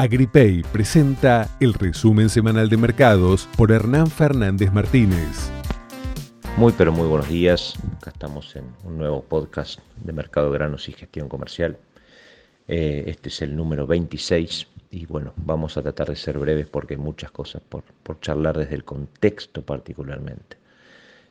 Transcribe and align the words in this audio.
Agripay 0.00 0.62
presenta 0.72 1.48
el 1.58 1.74
resumen 1.74 2.28
semanal 2.28 2.68
de 2.68 2.76
mercados 2.76 3.48
por 3.56 3.72
Hernán 3.72 4.06
Fernández 4.06 4.72
Martínez. 4.72 5.50
Muy 6.56 6.72
pero 6.78 6.92
muy 6.92 7.08
buenos 7.08 7.28
días. 7.28 7.74
Acá 7.96 8.10
estamos 8.10 8.54
en 8.54 8.66
un 8.84 8.96
nuevo 8.96 9.24
podcast 9.24 9.80
de 9.96 10.12
Mercado 10.12 10.52
de 10.52 10.58
Granos 10.58 10.88
y 10.88 10.92
Gestión 10.92 11.28
Comercial. 11.28 11.78
Eh, 12.68 13.06
este 13.08 13.28
es 13.28 13.42
el 13.42 13.56
número 13.56 13.88
26 13.88 14.68
y 14.92 15.06
bueno, 15.06 15.32
vamos 15.34 15.76
a 15.76 15.82
tratar 15.82 16.10
de 16.10 16.14
ser 16.14 16.38
breves 16.38 16.68
porque 16.68 16.94
hay 16.94 17.00
muchas 17.00 17.32
cosas 17.32 17.60
por, 17.68 17.82
charlar 18.20 18.56
desde 18.56 18.76
el 18.76 18.84
contexto 18.84 19.62
particularmente. 19.62 20.58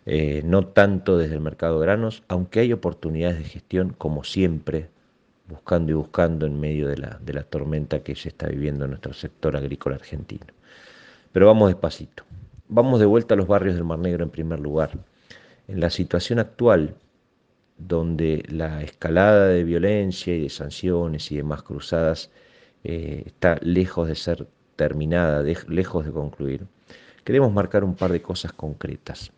Eh, 0.06 0.42
no 0.44 0.68
tanto 0.68 1.18
desde 1.18 1.36
el 1.36 1.42
mercado 1.42 1.80
de 1.80 1.86
granos, 1.86 2.22
aunque 2.28 2.60
hay 2.60 2.74
oportunidades 2.74 3.38
de 3.38 3.46
gestión 3.46 3.96
como 3.98 4.26
siempre 4.26 4.90
buscando 5.48 5.92
y 5.92 5.96
buscando 5.96 6.46
en 6.46 6.60
medio 6.60 6.88
de 6.88 6.98
la, 6.98 7.20
de 7.22 7.34
la 7.34 7.44
tormenta 7.44 8.04
que 8.04 8.16
se 8.16 8.30
está 8.30 8.48
viviendo 8.48 8.86
en 8.86 8.92
nuestro 8.92 9.14
sector 9.14 9.56
agrícola 9.56 9.96
argentino. 9.96 10.46
Pero 11.32 11.48
vamos 11.48 11.70
despacito. 11.70 12.24
Vamos 12.68 13.00
de 13.00 13.06
vuelta 13.06 13.34
a 13.34 13.38
los 13.38 13.48
barrios 13.48 13.76
del 13.76 13.84
Mar 13.84 14.00
Negro 14.00 14.24
en 14.24 14.30
primer 14.30 14.60
lugar. 14.60 14.98
En 15.68 15.80
la 15.80 15.90
situación 15.90 16.40
actual, 16.40 16.96
donde 17.78 18.44
la 18.50 18.82
escalada 18.82 19.48
de 19.48 19.64
violencia 19.64 20.36
y 20.36 20.44
de 20.44 20.50
sanciones 20.50 21.32
y 21.32 21.38
demás 21.38 21.64
cruzadas 21.64 22.32
eh, 22.84 23.24
está 23.26 23.58
lejos 23.62 24.08
de 24.08 24.16
ser 24.16 24.48
terminada, 24.76 25.44
lejos 25.68 26.06
de 26.06 26.12
concluir, 26.12 26.68
queremos 27.24 27.52
marcar 27.52 27.84
un 27.84 27.96
par 27.96 28.12
de 28.12 28.22
cosas 28.22 28.52
concretas. 28.52 29.32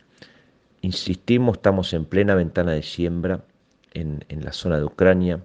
Insistimos, 0.81 1.57
estamos 1.57 1.94
en 1.94 2.05
plena 2.05 2.35
ventana 2.35 2.71
de 2.71 2.83
siembra 2.83 3.44
en, 3.94 4.23
en 4.30 4.45
la 4.45 4.53
zona 4.53 4.77
de 4.77 4.85
Ucrania, 4.85 5.41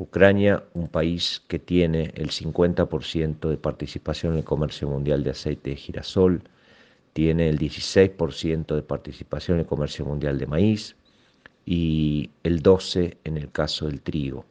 Ucrania, 0.00 0.64
un 0.72 0.88
país 0.88 1.42
que 1.46 1.58
tiene 1.58 2.12
el 2.14 2.30
50% 2.30 3.48
de 3.48 3.56
participación 3.58 4.32
en 4.32 4.38
el 4.38 4.44
comercio 4.44 4.88
mundial 4.88 5.22
de 5.22 5.30
aceite 5.30 5.70
de 5.70 5.76
girasol, 5.76 6.42
tiene 7.12 7.48
el 7.50 7.58
16% 7.58 8.74
de 8.74 8.82
participación 8.82 9.56
en 9.56 9.60
el 9.60 9.66
comercio 9.66 10.06
mundial 10.06 10.38
de 10.38 10.46
maíz 10.46 10.96
y 11.66 12.30
el 12.44 12.62
12% 12.62 13.18
en 13.24 13.36
el 13.36 13.50
caso 13.50 13.86
del 13.88 14.00
trigo. 14.00 14.46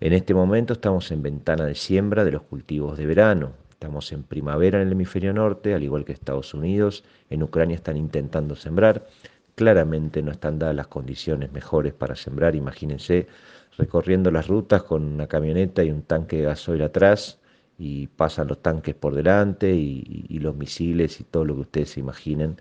En 0.00 0.12
este 0.12 0.32
momento 0.32 0.74
estamos 0.74 1.10
en 1.10 1.22
ventana 1.22 1.64
de 1.64 1.74
siembra 1.74 2.24
de 2.24 2.32
los 2.32 2.42
cultivos 2.42 2.96
de 2.96 3.06
verano. 3.06 3.52
Estamos 3.70 4.12
en 4.12 4.22
primavera 4.22 4.80
en 4.80 4.86
el 4.86 4.92
hemisferio 4.92 5.32
norte, 5.32 5.74
al 5.74 5.82
igual 5.82 6.04
que 6.04 6.12
Estados 6.12 6.54
Unidos. 6.54 7.04
En 7.30 7.42
Ucrania 7.42 7.74
están 7.74 7.96
intentando 7.96 8.54
sembrar. 8.54 9.06
Claramente 9.54 10.22
no 10.22 10.32
están 10.32 10.58
dadas 10.58 10.74
las 10.74 10.88
condiciones 10.88 11.52
mejores 11.52 11.92
para 11.92 12.16
sembrar. 12.16 12.56
Imagínense 12.56 13.28
recorriendo 13.76 14.30
las 14.30 14.48
rutas 14.48 14.82
con 14.82 15.04
una 15.04 15.26
camioneta 15.26 15.82
y 15.84 15.90
un 15.90 16.02
tanque 16.02 16.38
de 16.38 16.42
gasoil 16.44 16.82
atrás 16.82 17.40
y 17.78 18.06
pasan 18.08 18.48
los 18.48 18.62
tanques 18.62 18.94
por 18.94 19.14
delante 19.14 19.74
y, 19.74 20.38
los 20.38 20.54
misiles 20.56 21.20
y 21.20 21.24
todo 21.24 21.44
lo 21.44 21.54
que 21.54 21.60
ustedes 21.62 21.90
se 21.90 22.00
imaginen, 22.00 22.56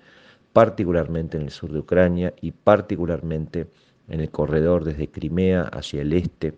particularmente 0.53 1.37
en 1.37 1.43
el 1.43 1.51
sur 1.51 1.71
de 1.71 1.79
Ucrania 1.79 2.33
y 2.41 2.51
particularmente 2.51 3.67
en 4.07 4.21
el 4.21 4.29
corredor 4.29 4.83
desde 4.85 5.09
Crimea 5.09 5.63
hacia 5.63 6.01
el 6.01 6.13
este, 6.13 6.57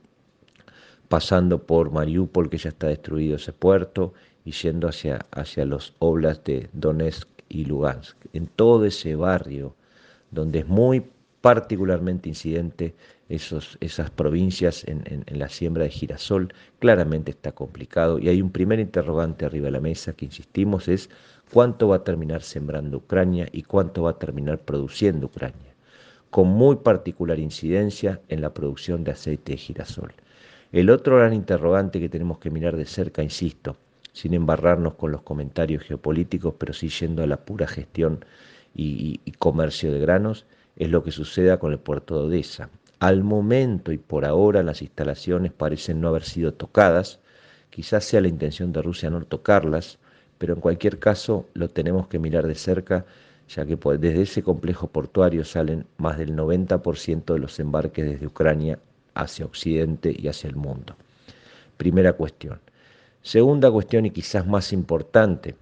pasando 1.08 1.64
por 1.66 1.92
Mariupol, 1.92 2.50
que 2.50 2.58
ya 2.58 2.70
está 2.70 2.88
destruido 2.88 3.36
ese 3.38 3.54
puerto, 3.54 4.14
y 4.44 4.52
yendo 4.52 4.88
hacia, 4.88 5.26
hacia 5.32 5.66
los 5.66 5.96
oblas 6.00 6.44
de 6.44 6.70
Donetsk 6.74 7.28
y 7.50 7.66
Lugansk. 7.66 8.18
En 8.34 8.48
todo 8.48 8.86
ese 8.86 9.16
barrio, 9.16 9.76
donde 10.36 10.60
es 10.60 10.68
muy 10.68 11.04
particularmente 11.42 12.30
incidente 12.30 12.96
esos, 13.30 13.78
esas 13.80 14.10
provincias 14.10 14.84
en, 14.88 15.24
la 15.28 15.50
siembra 15.50 15.84
de 15.84 15.90
girasol, 15.90 16.54
claramente 16.80 17.32
está 17.32 17.52
complicado 17.54 18.20
y 18.20 18.30
hay 18.30 18.42
un 18.42 18.52
primer 18.52 18.80
interrogante 18.80 19.46
arriba 19.46 19.66
de 19.66 19.72
la 19.72 19.80
mesa 19.80 20.14
que 20.14 20.26
insistimos 20.26 20.88
es 20.88 21.10
cuánto 21.52 21.88
va 21.88 21.98
a 21.98 22.04
terminar 22.04 22.42
sembrando 22.44 22.98
Ucrania 22.98 23.48
y 23.52 23.64
cuánto 23.64 24.04
va 24.04 24.12
a 24.12 24.20
terminar 24.20 24.60
produciendo 24.60 25.28
Ucrania, 25.28 25.76
con 26.30 26.48
muy 26.48 26.78
particular 26.78 27.40
incidencia 27.40 28.22
en 28.28 28.42
la 28.42 28.54
producción 28.54 29.04
de 29.04 29.12
aceite 29.12 29.54
de 29.54 29.58
girasol. 29.58 30.14
El 30.72 30.90
otro 30.90 31.18
gran 31.18 31.34
interrogante 31.34 32.00
que 32.00 32.10
tenemos 32.10 32.40
que 32.40 32.50
mirar 32.50 32.76
de 32.76 32.86
cerca, 32.86 33.24
insisto, 33.24 33.78
sin 34.14 34.34
embarrarnos 34.34 34.96
con 34.96 35.12
los 35.12 35.22
comentarios 35.22 35.84
geopolíticos, 35.84 36.56
pero 36.58 36.74
sí 36.74 36.90
yendo 36.90 37.22
a 37.22 37.28
la 37.28 37.38
pura 37.38 37.68
gestión 37.68 38.26
y 38.76 39.32
comercio 39.40 39.92
de 39.92 40.00
granos, 40.00 40.46
es 40.76 40.90
lo 40.90 41.04
que 41.04 41.12
suceda 41.12 41.58
con 41.58 41.72
el 41.72 41.80
puerto 41.80 42.16
de 42.16 42.28
Odessa. 42.28 42.70
Al 43.00 43.24
momento 43.24 43.92
y 43.92 43.98
por 43.98 44.26
ahora 44.26 44.64
las 44.64 44.82
instalaciones 44.82 45.52
parecen 45.52 46.02
no 46.02 46.10
haber 46.10 46.24
sido 46.24 46.54
tocadas, 46.54 47.20
quizás 47.70 48.06
sea 48.06 48.22
la 48.22 48.28
intención 48.28 48.72
de 48.72 48.82
Rusia 48.82 49.10
no 49.10 49.22
tocarlas, 49.24 49.98
pero 50.38 50.54
en 50.54 50.62
cualquier 50.62 51.00
caso 51.00 51.48
lo 51.54 51.70
tenemos 51.70 52.08
que 52.08 52.20
mirar 52.20 52.48
de 52.48 52.56
cerca, 52.56 53.06
ya 53.48 53.66
que 53.66 53.76
desde 53.76 54.22
ese 54.22 54.44
complejo 54.44 54.88
portuario 54.88 55.46
salen 55.46 55.86
más 55.98 56.18
del 56.18 56.36
90% 56.36 57.34
de 57.34 57.40
los 57.40 57.60
embarques 57.60 58.06
desde 58.06 58.28
Ucrania 58.28 58.80
hacia 59.14 59.46
Occidente 59.46 60.16
y 60.18 60.28
hacia 60.28 60.50
el 60.50 60.56
mundo. 60.56 60.96
Primera 61.78 62.14
cuestión. 62.14 62.60
Segunda 63.22 63.72
cuestión 63.72 64.06
y 64.06 64.12
quizás 64.12 64.46
más 64.46 64.74
importante, 64.74 65.56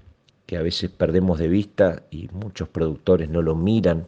que 0.53 0.59
a 0.59 0.61
veces 0.61 0.91
perdemos 0.91 1.39
de 1.39 1.47
vista 1.47 2.03
y 2.11 2.27
muchos 2.31 2.69
productores 2.69 3.27
no 3.27 3.41
lo 3.41 3.55
miran, 3.55 4.05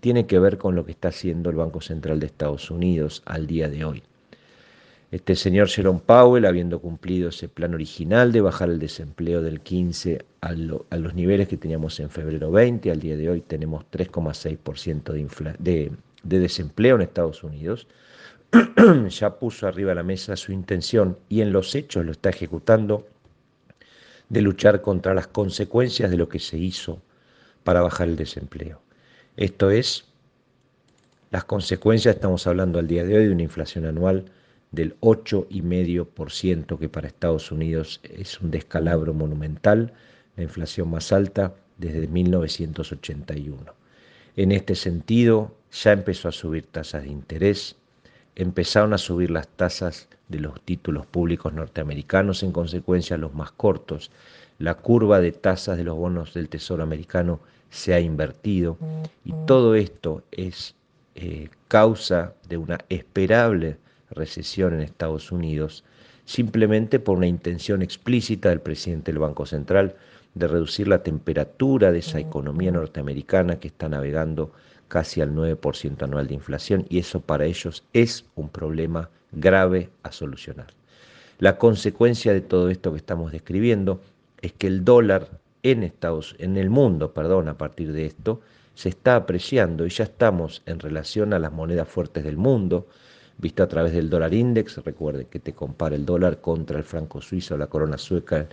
tiene 0.00 0.26
que 0.26 0.38
ver 0.38 0.58
con 0.58 0.74
lo 0.74 0.84
que 0.84 0.92
está 0.92 1.08
haciendo 1.08 1.48
el 1.48 1.56
Banco 1.56 1.80
Central 1.80 2.20
de 2.20 2.26
Estados 2.26 2.70
Unidos 2.70 3.22
al 3.24 3.46
día 3.46 3.70
de 3.70 3.86
hoy. 3.86 4.02
Este 5.10 5.34
señor 5.34 5.68
Jerome 5.68 6.02
Powell, 6.04 6.44
habiendo 6.44 6.80
cumplido 6.80 7.30
ese 7.30 7.48
plan 7.48 7.72
original 7.72 8.30
de 8.30 8.42
bajar 8.42 8.68
el 8.68 8.78
desempleo 8.78 9.40
del 9.40 9.60
15 9.60 10.22
a, 10.42 10.52
los 10.52 11.14
niveles 11.14 11.48
que 11.48 11.56
teníamos 11.56 11.98
en 11.98 12.10
febrero 12.10 12.50
20, 12.50 12.90
al 12.90 13.00
día 13.00 13.16
de 13.16 13.30
hoy 13.30 13.40
tenemos 13.40 13.86
3,6% 13.90 15.12
de, 15.14 15.54
de, 15.58 15.92
de 16.22 16.38
desempleo 16.40 16.96
en 16.96 17.00
Estados 17.00 17.42
Unidos, 17.42 17.86
ya 19.08 19.38
puso 19.38 19.66
arriba 19.66 19.92
de 19.92 19.94
la 19.94 20.02
mesa 20.02 20.36
su 20.36 20.52
intención 20.52 21.16
y 21.30 21.40
en 21.40 21.54
los 21.54 21.74
hechos 21.74 22.04
lo 22.04 22.12
está 22.12 22.28
ejecutando 22.28 23.06
de 24.30 24.40
luchar 24.40 24.80
contra 24.80 25.12
las 25.12 25.26
consecuencias 25.26 26.10
de 26.10 26.16
lo 26.16 26.28
que 26.28 26.38
se 26.38 26.56
hizo 26.56 27.02
para 27.62 27.82
bajar 27.82 28.08
el 28.08 28.16
desempleo. 28.16 28.80
Esto 29.36 29.70
es, 29.70 30.06
las 31.30 31.44
consecuencias, 31.44 32.14
estamos 32.14 32.46
hablando 32.46 32.78
al 32.78 32.86
día 32.86 33.04
de 33.04 33.16
hoy 33.16 33.26
de 33.26 33.32
una 33.32 33.42
inflación 33.42 33.84
anual 33.84 34.24
del 34.70 34.98
8,5%, 35.00 36.78
que 36.78 36.88
para 36.88 37.08
Estados 37.08 37.52
Unidos 37.52 38.00
es 38.04 38.40
un 38.40 38.50
descalabro 38.50 39.12
monumental, 39.12 39.92
la 40.36 40.44
inflación 40.44 40.90
más 40.90 41.12
alta 41.12 41.54
desde 41.76 42.06
1981. 42.06 43.74
En 44.36 44.52
este 44.52 44.74
sentido, 44.76 45.56
ya 45.72 45.92
empezó 45.92 46.28
a 46.28 46.32
subir 46.32 46.66
tasas 46.66 47.02
de 47.02 47.10
interés, 47.10 47.76
empezaron 48.36 48.92
a 48.92 48.98
subir 48.98 49.30
las 49.30 49.48
tasas 49.48 50.08
de 50.28 50.40
los 50.40 50.60
títulos 50.62 51.06
públicos 51.06 51.52
norteamericanos, 51.52 52.42
en 52.42 52.52
consecuencia 52.52 53.16
los 53.16 53.34
más 53.34 53.50
cortos. 53.50 54.10
La 54.58 54.74
curva 54.74 55.20
de 55.20 55.32
tasas 55.32 55.76
de 55.76 55.84
los 55.84 55.96
bonos 55.96 56.34
del 56.34 56.48
Tesoro 56.48 56.82
americano 56.82 57.40
se 57.70 57.94
ha 57.94 58.00
invertido 58.00 58.78
y 59.24 59.32
todo 59.46 59.74
esto 59.74 60.22
es 60.30 60.74
eh, 61.14 61.48
causa 61.68 62.34
de 62.48 62.56
una 62.56 62.78
esperable 62.88 63.78
recesión 64.10 64.74
en 64.74 64.80
Estados 64.80 65.32
Unidos, 65.32 65.84
simplemente 66.24 66.98
por 66.98 67.16
una 67.16 67.26
intención 67.26 67.82
explícita 67.82 68.48
del 68.48 68.60
presidente 68.60 69.12
del 69.12 69.20
Banco 69.20 69.46
Central 69.46 69.96
de 70.34 70.46
reducir 70.46 70.88
la 70.88 71.02
temperatura 71.02 71.90
de 71.90 71.98
esa 71.98 72.20
economía 72.20 72.70
norteamericana 72.70 73.58
que 73.58 73.68
está 73.68 73.88
navegando 73.88 74.52
casi 74.90 75.22
al 75.22 75.32
9% 75.34 76.02
anual 76.02 76.26
de 76.26 76.34
inflación 76.34 76.84
y 76.90 76.98
eso 76.98 77.20
para 77.20 77.46
ellos 77.46 77.84
es 77.94 78.26
un 78.34 78.50
problema 78.50 79.08
grave 79.32 79.88
a 80.02 80.12
solucionar. 80.12 80.66
La 81.38 81.56
consecuencia 81.56 82.34
de 82.34 82.42
todo 82.42 82.68
esto 82.68 82.90
que 82.90 82.98
estamos 82.98 83.32
describiendo 83.32 84.02
es 84.42 84.52
que 84.52 84.66
el 84.66 84.84
dólar 84.84 85.28
en 85.62 85.84
Estados, 85.84 86.34
en 86.38 86.56
el 86.56 86.68
mundo, 86.68 87.14
perdón, 87.14 87.48
a 87.48 87.56
partir 87.56 87.92
de 87.92 88.04
esto, 88.04 88.40
se 88.74 88.88
está 88.88 89.16
apreciando 89.16 89.86
y 89.86 89.90
ya 89.90 90.04
estamos 90.04 90.62
en 90.66 90.80
relación 90.80 91.32
a 91.32 91.38
las 91.38 91.52
monedas 91.52 91.88
fuertes 91.88 92.24
del 92.24 92.36
mundo, 92.36 92.86
visto 93.38 93.62
a 93.62 93.68
través 93.68 93.92
del 93.92 94.10
dólar 94.10 94.34
index, 94.34 94.78
recuerde 94.78 95.26
que 95.26 95.38
te 95.38 95.54
compara 95.54 95.96
el 95.96 96.04
dólar 96.04 96.40
contra 96.40 96.78
el 96.78 96.84
franco 96.84 97.20
suizo, 97.20 97.56
la 97.56 97.68
corona 97.68 97.96
sueca, 97.96 98.46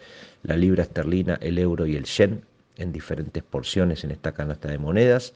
la 0.43 0.55
libra 0.55 0.83
esterlina, 0.83 1.37
el 1.41 1.57
euro 1.57 1.85
y 1.85 1.95
el 1.95 2.05
yen 2.05 2.43
en 2.77 2.93
diferentes 2.93 3.43
porciones 3.43 4.03
en 4.03 4.11
esta 4.11 4.33
canasta 4.33 4.69
de 4.69 4.77
monedas. 4.77 5.33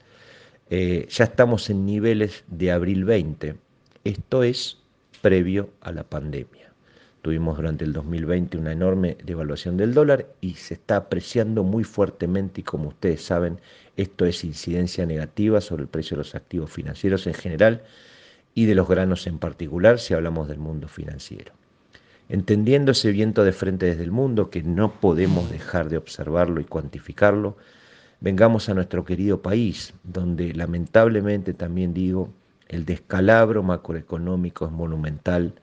Eh, 0.74 1.06
ya 1.10 1.26
estamos 1.26 1.70
en 1.70 1.86
niveles 1.86 2.46
de 2.48 2.72
abril 2.72 3.04
20, 3.04 3.58
esto 4.06 4.42
es 4.42 4.78
previo 5.22 5.70
a 5.82 5.92
la 5.92 6.06
pandemia. 6.06 6.72
Tuvimos 7.22 7.58
durante 7.58 7.84
el 7.84 7.92
2020 7.92 8.58
una 8.58 8.72
enorme 8.72 9.18
devaluación 9.22 9.76
del 9.76 9.94
dólar 9.94 10.28
y 10.40 10.54
se 10.54 10.76
está 10.76 10.96
apreciando 10.96 11.66
muy 11.66 11.84
fuertemente 11.84 12.62
y 12.62 12.64
como 12.64 12.88
ustedes 12.88 13.22
saben, 13.22 13.60
esto 13.98 14.26
es 14.26 14.46
incidencia 14.46 15.06
negativa 15.06 15.60
sobre 15.60 15.84
el 15.84 15.90
precio 15.90 16.16
de 16.16 16.20
los 16.20 16.36
activos 16.36 16.72
financieros 16.72 17.28
en 17.28 17.34
general 17.34 17.84
y 18.56 18.66
de 18.66 18.76
los 18.76 18.88
granos 18.88 19.28
en 19.28 19.40
particular 19.40 20.00
si 20.00 20.14
hablamos 20.14 20.48
del 20.48 20.60
mundo 20.60 20.88
financiero. 20.88 21.52
Entendiendo 22.30 22.94
ese 22.94 23.12
viento 23.12 23.44
de 23.44 23.52
frente 23.52 23.88
desde 23.88 24.04
el 24.04 24.12
mundo, 24.12 24.50
que 24.50 24.64
no 24.64 25.02
podemos 25.02 25.52
dejar 25.52 25.90
de 25.90 25.98
observarlo 25.98 26.62
y 26.62 26.64
cuantificarlo, 26.64 27.58
vengamos 28.22 28.70
a 28.70 28.74
nuestro 28.74 29.04
querido 29.04 29.42
país, 29.42 29.94
donde 30.04 30.54
lamentablemente 30.54 31.54
también 31.54 31.94
digo, 31.94 32.30
el 32.70 32.86
descalabro 32.86 33.64
macroeconómico 33.64 34.66
es 34.66 34.72
monumental 34.72 35.54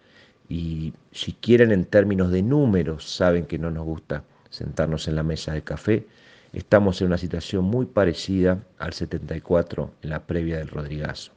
y 0.49 0.93
si 1.13 1.33
quieren 1.33 1.73
en 1.73 1.85
términos 1.85 2.31
de 2.31 2.43
números, 2.43 3.09
saben 3.09 3.47
que 3.47 3.59
no 3.59 3.71
nos 3.71 3.85
gusta 3.85 4.25
sentarnos 4.51 5.09
en 5.09 5.15
la 5.15 5.23
mesa 5.23 5.53
de 5.53 5.63
café, 5.63 6.07
estamos 6.53 7.01
en 7.01 7.07
una 7.07 7.19
situación 7.19 7.65
muy 7.65 7.87
parecida 7.87 8.63
al 8.79 8.93
74 8.93 9.93
en 10.03 10.11
la 10.11 10.27
previa 10.27 10.59
del 10.59 10.69
Rodrigazo. 10.69 11.33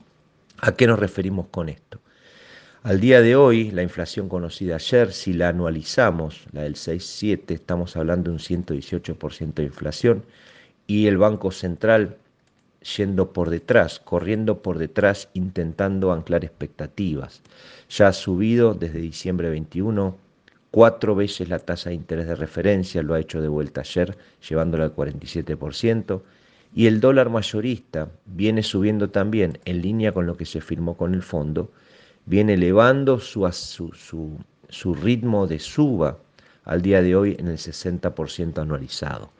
¿A 0.57 0.73
qué 0.73 0.87
nos 0.87 0.99
referimos 0.99 1.47
con 1.47 1.69
esto? 1.69 2.01
Al 2.83 2.99
día 2.99 3.21
de 3.21 3.35
hoy, 3.35 3.69
la 3.69 3.83
inflación 3.83 4.27
conocida 4.27 4.75
ayer, 4.75 5.11
si 5.11 5.33
la 5.33 5.49
anualizamos, 5.49 6.47
la 6.51 6.63
del 6.63 6.75
6,7, 6.75 7.51
estamos 7.51 7.95
hablando 7.95 8.31
de 8.31 8.37
un 8.37 8.39
118% 8.39 9.53
de 9.53 9.63
inflación 9.63 10.23
y 10.87 11.07
el 11.07 11.17
Banco 11.17 11.51
Central 11.51 12.17
yendo 12.97 13.31
por 13.31 13.49
detrás, 13.49 13.99
corriendo 13.99 14.61
por 14.61 14.77
detrás, 14.77 15.29
intentando 15.33 16.11
anclar 16.11 16.43
expectativas. 16.43 17.41
Ya 17.89 18.07
ha 18.07 18.13
subido 18.13 18.73
desde 18.73 18.99
diciembre 18.99 19.49
21 19.49 20.17
cuatro 20.71 21.15
veces 21.15 21.49
la 21.49 21.59
tasa 21.59 21.89
de 21.89 21.95
interés 21.95 22.27
de 22.27 22.35
referencia, 22.35 23.03
lo 23.03 23.13
ha 23.13 23.19
hecho 23.19 23.41
de 23.41 23.49
vuelta 23.49 23.81
ayer, 23.81 24.17
llevándola 24.49 24.85
al 24.85 24.95
47%, 24.95 26.21
y 26.73 26.87
el 26.87 27.01
dólar 27.01 27.29
mayorista 27.29 28.09
viene 28.25 28.63
subiendo 28.63 29.09
también 29.09 29.59
en 29.65 29.81
línea 29.81 30.13
con 30.13 30.25
lo 30.25 30.37
que 30.37 30.45
se 30.45 30.61
firmó 30.61 30.95
con 30.95 31.13
el 31.13 31.21
fondo, 31.21 31.69
viene 32.25 32.53
elevando 32.53 33.19
su, 33.19 33.49
su, 33.51 33.91
su, 34.69 34.93
ritmo 34.95 35.47
de 35.47 35.59
suba 35.59 36.17
al 36.63 36.81
día 36.81 37.01
de 37.01 37.15
hoy 37.15 37.35
en 37.37 37.49
el 37.49 37.57
60% 37.57 38.59
anualizado. 38.59 39.31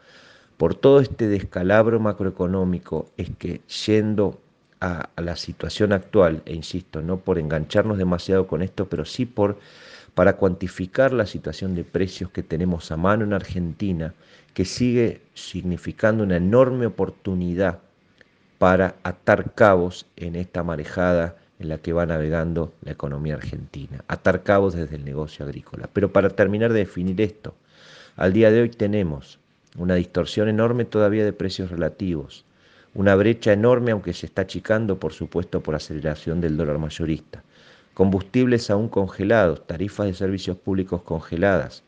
Por 0.61 0.75
todo 0.75 0.99
este 0.99 1.27
descalabro 1.27 1.99
macroeconómico 1.99 3.09
es 3.17 3.31
que 3.39 3.61
yendo 3.87 4.39
a, 4.79 5.09
la 5.17 5.35
situación 5.35 5.91
actual, 5.91 6.43
e 6.45 6.53
insisto, 6.53 7.01
no 7.01 7.17
por 7.17 7.39
engancharnos 7.39 7.97
demasiado 7.97 8.45
con 8.45 8.61
esto, 8.61 8.87
pero 8.87 9.03
sí 9.03 9.25
por 9.25 9.57
para 10.13 10.37
cuantificar 10.37 11.13
la 11.13 11.25
situación 11.25 11.73
de 11.73 11.83
precios 11.83 12.29
que 12.29 12.43
tenemos 12.43 12.91
a 12.91 12.97
mano 12.97 13.25
en 13.25 13.33
Argentina, 13.33 14.13
que 14.53 14.65
sigue 14.65 15.21
significando 15.33 16.23
una 16.23 16.37
enorme 16.37 16.85
oportunidad 16.85 17.79
para 18.59 18.97
atar 19.01 19.55
cabos 19.55 20.05
en 20.15 20.35
esta 20.35 20.61
marejada 20.61 21.37
en 21.57 21.69
la 21.69 21.79
que 21.79 21.91
va 21.91 22.05
navegando 22.05 22.71
la 22.83 22.91
economía 22.91 23.33
argentina, 23.33 24.03
atar 24.07 24.43
cabos 24.43 24.75
desde 24.75 24.97
el 24.97 25.05
negocio 25.05 25.43
agrícola. 25.43 25.89
Pero 25.91 26.13
para 26.13 26.29
terminar 26.29 26.71
de 26.71 26.81
definir 26.81 27.19
esto, 27.19 27.55
al 28.15 28.31
día 28.31 28.51
de 28.51 28.61
hoy 28.61 28.69
tenemos 28.69 29.40
una 29.77 29.95
distorsión 29.95 30.49
enorme 30.49 30.85
todavía 30.85 31.25
de 31.25 31.33
precios 31.33 31.69
relativos, 31.71 32.45
una 32.93 33.15
brecha 33.15 33.53
enorme 33.53 33.91
aunque 33.91 34.13
se 34.13 34.25
está 34.25 34.43
achicando 34.43 34.99
por 34.99 35.13
supuesto 35.13 35.61
por 35.61 35.75
aceleración 35.75 36.41
del 36.41 36.57
dólar 36.57 36.77
mayorista, 36.77 37.43
combustibles 37.93 38.69
aún 38.69 38.89
congelados, 38.89 39.65
tarifas 39.65 40.07
de 40.07 40.13
servicios 40.13 40.57
públicos 40.57 41.01
congeladas, 41.03 41.83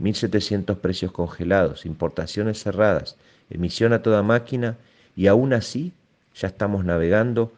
1.700 0.00 0.76
precios 0.76 1.12
congelados, 1.12 1.86
importaciones 1.86 2.62
cerradas, 2.62 3.16
emisión 3.50 3.92
a 3.92 4.02
toda 4.02 4.22
máquina 4.22 4.76
y 5.16 5.26
aún 5.26 5.52
así 5.52 5.92
ya 6.34 6.48
estamos 6.48 6.84
navegando 6.84 7.52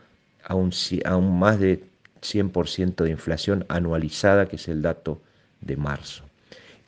a 0.45 0.55
un, 0.55 0.73
más 1.39 1.61
de 1.61 1.85
100% 2.23 3.05
de 3.05 3.11
inflación 3.11 3.67
anualizada, 3.69 4.47
que 4.47 4.57
es 4.57 4.69
el 4.69 4.83
dato 4.83 5.21
de 5.61 5.77
marzo. 5.77 6.30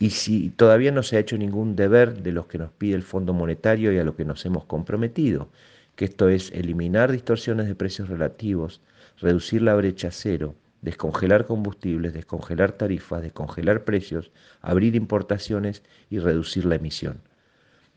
Y 0.02 0.10
si 0.10 0.50
todavía 0.50 0.90
no 0.90 1.04
se 1.04 1.16
ha 1.16 1.20
hecho 1.20 1.38
ningún 1.38 1.76
deber 1.76 2.24
de 2.24 2.32
los 2.32 2.46
que 2.46 2.58
nos 2.58 2.72
pide 2.72 2.96
el 2.96 3.04
Fondo 3.04 3.32
Monetario 3.34 3.92
y 3.92 3.98
a 3.98 4.02
lo 4.02 4.16
que 4.16 4.24
nos 4.24 4.44
hemos 4.44 4.64
comprometido, 4.64 5.48
que 5.94 6.06
esto 6.06 6.28
es 6.28 6.50
eliminar 6.50 7.12
distorsiones 7.12 7.68
de 7.68 7.76
precios 7.76 8.08
relativos, 8.08 8.80
reducir 9.20 9.62
la 9.62 9.76
brecha 9.76 10.10
cero, 10.10 10.56
descongelar 10.80 11.46
combustibles, 11.46 12.14
descongelar 12.14 12.72
tarifas, 12.72 13.22
descongelar 13.22 13.84
precios, 13.84 14.32
abrir 14.60 14.96
importaciones 14.96 15.84
y 16.10 16.18
reducir 16.18 16.64
la 16.64 16.74
emisión. 16.74 17.20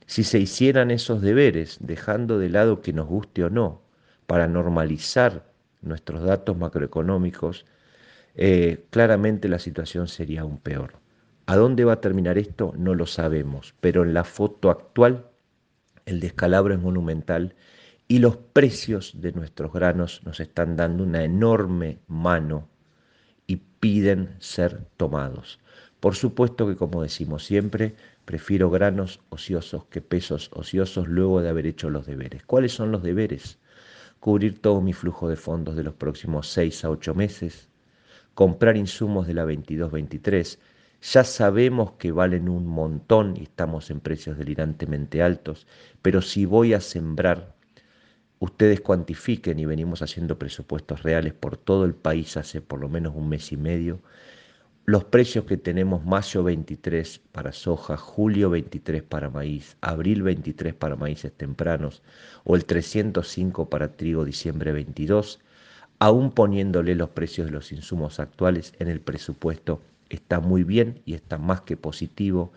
Si 0.06 0.24
se 0.24 0.38
hicieran 0.38 0.92
esos 0.92 1.24
deberes, 1.24 1.80
dejando 1.80 2.38
de 2.38 2.50
lado 2.50 2.84
que 2.84 2.94
nos 2.94 3.07
guste 3.07 3.46
o 3.46 3.50
no, 3.50 3.81
para 4.28 4.48
normalizar 4.48 5.44
nuestros 5.81 6.22
datos 6.22 6.56
macroeconómicos, 6.56 7.66
eh, 8.36 8.86
claramente 8.92 9.50
la 9.50 9.57
situación 9.57 10.07
sería 10.07 10.42
aún 10.42 10.60
peor. 10.60 11.04
¿A 11.45 11.56
dónde 11.56 11.86
va 11.86 11.94
a 11.94 12.01
terminar 12.01 12.38
esto? 12.38 12.74
No 12.77 12.95
lo 12.95 13.06
sabemos, 13.06 13.75
pero 13.80 14.03
en 14.03 14.13
la 14.13 14.24
foto 14.24 14.69
actual 14.69 15.27
el 16.06 16.19
descalabro 16.19 16.74
es 16.74 16.80
monumental 16.80 17.56
y 18.07 18.19
los 18.19 18.38
precios 18.38 19.13
de 19.21 19.31
nuestros 19.31 19.74
granos 19.74 20.21
nos 20.24 20.39
están 20.39 20.75
dando 20.75 21.03
una 21.03 21.24
enorme 21.24 22.00
mano 22.07 22.69
y 23.47 23.57
piden 23.57 24.36
ser 24.39 24.86
tomados. 24.97 25.59
Por 26.00 26.15
supuesto 26.15 26.68
que, 26.68 26.75
como 26.75 27.01
decimos 27.01 27.45
siempre, 27.45 27.95
prefiero 28.25 28.69
granos 28.69 29.21
ociosos 29.30 29.86
que 29.86 30.01
pesos 30.01 30.51
ociosos 30.53 31.07
luego 31.07 31.42
de 31.42 31.50
haber 31.50 31.68
hecho 31.68 31.89
los 31.89 32.06
deberes. 32.06 32.44
¿Cuáles 32.44 32.74
son 32.74 32.92
los 32.92 33.01
deberes? 33.01 33.59
cubrir 34.25 34.59
todo 34.59 34.81
mi 34.81 34.92
flujo 34.92 35.30
de 35.30 35.36
fondos 35.36 35.75
de 35.75 35.83
los 35.83 35.94
próximos 35.94 36.47
6 36.50 36.86
a 36.86 36.89
8 36.89 37.13
meses, 37.13 37.69
comprar 38.33 38.75
insumos 38.75 39.27
de 39.27 39.36
la 39.36 39.45
22-23, 39.45 40.57
ya 41.13 41.24
sabemos 41.24 41.92
que 41.94 42.12
valen 42.12 42.50
un 42.50 42.66
montón 42.66 43.38
y 43.38 43.44
estamos 43.44 43.92
en 43.92 44.00
precios 44.00 44.38
delirantemente 44.40 45.22
altos, 45.22 45.68
pero 46.02 46.22
si 46.22 46.46
voy 46.46 46.74
a 46.74 46.81
sembrar, 46.81 47.54
ustedes 48.40 48.81
cuantifiquen 48.81 49.60
y 49.60 49.66
venimos 49.66 50.02
haciendo 50.02 50.40
presupuestos 50.40 51.04
reales 51.04 51.34
por 51.34 51.57
todo 51.57 51.86
el 51.86 51.94
país 51.94 52.38
hace 52.38 52.60
por 52.62 52.80
lo 52.80 52.90
menos 52.90 53.13
un 53.16 53.30
mes 53.30 53.52
y 53.52 53.57
medio, 53.57 54.02
los 54.86 55.04
precios 55.04 55.46
que 55.46 55.57
tenemos 55.57 56.04
mayo 56.06 56.44
23 56.44 57.19
para 57.31 57.52
soja, 57.52 57.98
julio 57.98 58.50
23 58.50 59.04
para 59.04 59.30
maíz, 59.30 59.78
abril 59.81 60.24
23 60.24 60.74
para 60.74 60.96
maíces 60.96 61.34
tempranos 61.34 62.02
o 62.46 62.56
el 62.56 62.66
305 62.66 63.69
para 63.69 63.96
trigo 63.96 64.25
diciembre 64.25 64.72
22, 64.72 65.40
aún 66.00 66.31
poniéndole 66.31 66.96
los 66.96 67.10
precios 67.10 67.48
de 67.48 67.54
los 67.54 67.72
insumos 67.72 68.19
actuales 68.19 68.74
en 68.80 68.88
el 68.88 69.02
presupuesto, 69.02 69.81
está 70.16 70.40
muy 70.40 70.64
bien 70.64 71.02
y 71.06 71.14
está 71.14 71.38
más 71.38 71.62
que 71.62 71.78
positivo 71.78 72.52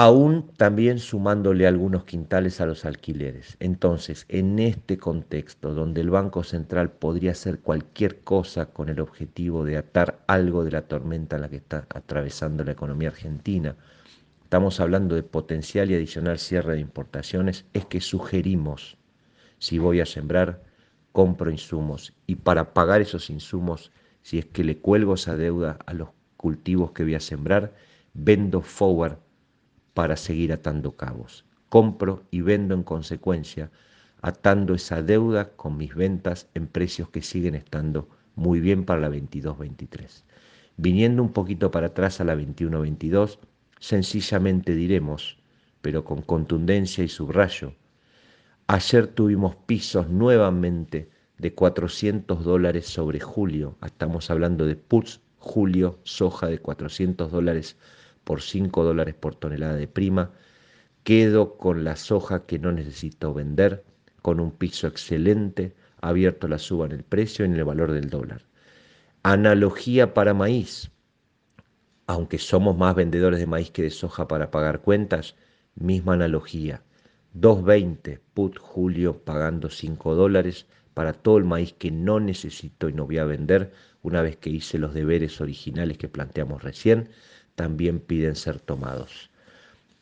aún 0.00 0.52
también 0.56 1.00
sumándole 1.00 1.66
algunos 1.66 2.04
quintales 2.04 2.60
a 2.60 2.66
los 2.66 2.84
alquileres. 2.84 3.56
Entonces, 3.58 4.26
en 4.28 4.60
este 4.60 4.96
contexto, 4.96 5.74
donde 5.74 6.02
el 6.02 6.10
Banco 6.10 6.44
Central 6.44 6.92
podría 6.92 7.32
hacer 7.32 7.58
cualquier 7.58 8.20
cosa 8.20 8.66
con 8.66 8.90
el 8.90 9.00
objetivo 9.00 9.64
de 9.64 9.76
atar 9.76 10.22
algo 10.28 10.62
de 10.62 10.70
la 10.70 10.82
tormenta 10.82 11.34
en 11.34 11.42
la 11.42 11.48
que 11.48 11.56
está 11.56 11.84
atravesando 11.92 12.62
la 12.62 12.70
economía 12.70 13.08
argentina, 13.08 13.74
estamos 14.44 14.78
hablando 14.78 15.16
de 15.16 15.24
potencial 15.24 15.90
y 15.90 15.96
adicional 15.96 16.38
cierre 16.38 16.74
de 16.74 16.80
importaciones, 16.80 17.64
es 17.72 17.84
que 17.84 18.00
sugerimos, 18.00 18.96
si 19.58 19.80
voy 19.80 19.98
a 20.00 20.06
sembrar, 20.06 20.62
compro 21.10 21.50
insumos 21.50 22.12
y 22.28 22.36
para 22.36 22.72
pagar 22.72 23.00
esos 23.00 23.30
insumos, 23.30 23.90
si 24.22 24.38
es 24.38 24.46
que 24.46 24.64
le 24.64 24.78
cuelgo 24.78 25.14
esa 25.14 25.36
deuda 25.36 25.78
a 25.86 25.94
los 25.94 26.08
cultivos 26.36 26.92
que 26.92 27.02
voy 27.02 27.14
a 27.14 27.20
sembrar, 27.20 27.74
vendo 28.14 28.62
forward 28.62 29.18
para 29.94 30.16
seguir 30.16 30.52
atando 30.52 30.96
cabos. 30.96 31.44
Compro 31.68 32.24
y 32.30 32.40
vendo 32.40 32.74
en 32.74 32.82
consecuencia, 32.82 33.70
atando 34.22 34.74
esa 34.74 35.02
deuda 35.02 35.50
con 35.56 35.76
mis 35.76 35.94
ventas 35.94 36.48
en 36.54 36.66
precios 36.66 37.10
que 37.10 37.22
siguen 37.22 37.54
estando 37.54 38.08
muy 38.34 38.60
bien 38.60 38.84
para 38.84 39.00
la 39.00 39.10
22-23. 39.10 40.22
Viniendo 40.76 41.22
un 41.22 41.32
poquito 41.32 41.70
para 41.70 41.88
atrás 41.88 42.20
a 42.20 42.24
la 42.24 42.36
21-22, 42.36 43.38
sencillamente 43.80 44.74
diremos, 44.74 45.38
pero 45.82 46.04
con 46.04 46.22
contundencia 46.22 47.02
y 47.02 47.08
subrayo, 47.08 47.74
ayer 48.68 49.08
tuvimos 49.08 49.56
pisos 49.56 50.08
nuevamente 50.08 51.10
de 51.38 51.54
400 51.54 52.44
dólares 52.44 52.86
sobre 52.86 53.20
julio, 53.20 53.76
estamos 53.84 54.30
hablando 54.30 54.66
de 54.66 54.76
puts 54.76 55.20
julio, 55.38 55.98
soja 56.02 56.48
de 56.48 56.58
400 56.58 57.30
dólares 57.30 57.76
por 58.24 58.42
5 58.42 58.84
dólares 58.84 59.14
por 59.14 59.34
tonelada 59.36 59.76
de 59.76 59.88
prima, 59.88 60.32
quedo 61.04 61.56
con 61.56 61.84
la 61.84 61.96
soja 61.96 62.44
que 62.44 62.58
no 62.58 62.72
necesito 62.72 63.32
vender, 63.32 63.84
con 64.20 64.40
un 64.40 64.50
piso 64.50 64.86
excelente, 64.86 65.74
abierto 66.00 66.48
la 66.48 66.58
suba 66.58 66.86
en 66.86 66.92
el 66.92 67.04
precio 67.04 67.44
y 67.44 67.48
en 67.48 67.54
el 67.54 67.64
valor 67.64 67.92
del 67.92 68.10
dólar. 68.10 68.42
Analogía 69.22 70.14
para 70.14 70.34
maíz. 70.34 70.90
Aunque 72.06 72.38
somos 72.38 72.76
más 72.76 72.94
vendedores 72.94 73.38
de 73.38 73.46
maíz 73.46 73.70
que 73.70 73.82
de 73.82 73.90
soja 73.90 74.28
para 74.28 74.50
pagar 74.50 74.80
cuentas, 74.80 75.36
misma 75.74 76.14
analogía. 76.14 76.82
2.20 77.34 78.20
put 78.34 78.58
julio 78.58 79.18
pagando 79.22 79.70
5 79.70 80.14
dólares 80.14 80.66
para 80.98 81.12
todo 81.12 81.38
el 81.38 81.44
maíz 81.44 81.74
que 81.74 81.92
no 81.92 82.18
necesito 82.18 82.88
y 82.88 82.92
no 82.92 83.06
voy 83.06 83.18
a 83.18 83.24
vender, 83.24 83.72
una 84.02 84.20
vez 84.20 84.36
que 84.36 84.50
hice 84.50 84.80
los 84.80 84.94
deberes 84.94 85.40
originales 85.40 85.96
que 85.96 86.08
planteamos 86.08 86.64
recién, 86.64 87.10
también 87.54 88.00
piden 88.00 88.34
ser 88.34 88.58
tomados. 88.58 89.30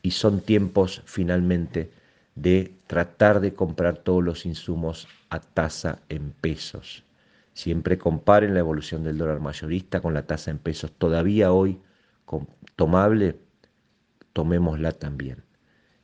Y 0.01 0.09
son 0.09 0.41
tiempos 0.41 1.03
finalmente 1.05 1.91
de 2.33 2.73
tratar 2.87 3.41
de 3.41 3.53
comprar 3.53 3.99
todos 3.99 4.23
los 4.23 4.47
insumos 4.47 5.07
a 5.29 5.39
tasa 5.39 5.99
en 6.09 6.31
pesos. 6.31 7.03
Siempre 7.53 7.99
comparen 7.99 8.55
la 8.55 8.61
evolución 8.61 9.03
del 9.03 9.19
dólar 9.19 9.39
mayorista 9.39 10.01
con 10.01 10.15
la 10.15 10.25
tasa 10.25 10.49
en 10.49 10.57
pesos. 10.57 10.91
Todavía 10.97 11.51
hoy 11.51 11.79
tomable, 12.75 13.35
tomémosla 14.33 14.93
también. 14.93 15.46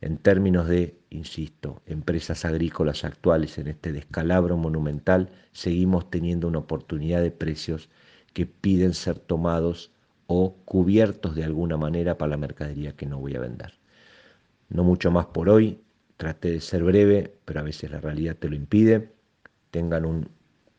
En 0.04 0.18
términos 0.18 0.68
de, 0.68 1.00
insisto, 1.12 1.82
empresas 1.86 2.44
agrícolas 2.44 3.06
actuales 3.06 3.58
en 3.58 3.68
este 3.68 3.94
descalabro 3.94 4.58
monumental, 4.58 5.30
seguimos 5.54 6.12
teniendo 6.12 6.50
una 6.50 6.60
oportunidad 6.60 7.22
de 7.22 7.32
precios 7.32 7.88
que 8.34 8.46
piden 8.46 8.96
ser 8.96 9.18
tomados 9.18 9.92
o 10.28 10.58
cubiertos 10.66 11.36
de 11.36 11.46
alguna 11.46 11.78
manera 11.78 12.18
para 12.18 12.32
la 12.32 12.36
mercadería 12.36 12.98
que 12.98 13.06
no 13.06 13.18
voy 13.18 13.38
a 13.38 13.40
vender. 13.40 13.76
No 14.68 14.84
mucho 14.84 15.10
más 15.10 15.28
por 15.28 15.48
hoy, 15.48 15.80
traté 16.18 16.52
de 16.52 16.60
ser 16.60 16.84
breve, 16.84 17.38
pero 17.46 17.62
a 17.62 17.64
veces 17.64 17.90
la 17.90 18.02
realidad 18.02 18.36
te 18.36 18.50
lo 18.50 18.58
impide. 18.58 19.14
Tengan 19.72 20.04
un 20.04 20.28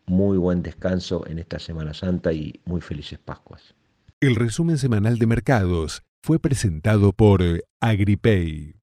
muy 0.05 0.37
buen 0.37 0.63
descanso 0.63 1.27
en 1.27 1.39
esta 1.39 1.59
Semana 1.59 1.95
Santa 1.95 2.35
y 2.35 2.61
muy 2.67 2.83
felices 2.83 3.19
Pascuas. 3.25 3.75
El 4.21 4.37
resumen 4.37 4.77
semanal 4.77 5.19
de 5.19 5.27
mercados 5.27 6.03
fue 6.23 6.39
presentado 6.39 7.15
por 7.15 7.41
AgriPay. 7.81 8.75